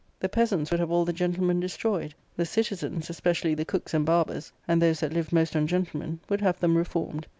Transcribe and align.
The 0.19 0.29
peasants 0.29 0.71
would 0.71 0.79
have 0.79 0.89
all 0.89 1.05
the 1.05 1.13
gentlemen 1.13 1.59
destroyed; 1.59 2.15
the 2.35 2.43
citizens, 2.43 3.11
especially 3.11 3.53
the 3.53 3.65
cooks 3.65 3.93
and 3.93 4.03
barbers, 4.03 4.51
and 4.67 4.81
those 4.81 4.99
that 5.01 5.13
lived 5.13 5.31
most 5.31 5.55
on 5.55 5.67
gentlemen, 5.67 6.19
would 6.27 6.41
have 6.41 6.59
them 6.59 6.75
reformed. 6.75 7.27